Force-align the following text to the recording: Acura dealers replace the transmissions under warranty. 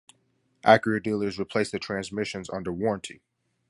Acura 0.63 1.03
dealers 1.03 1.37
replace 1.39 1.69
the 1.69 1.77
transmissions 1.77 2.49
under 2.49 2.73
warranty. 2.73 3.21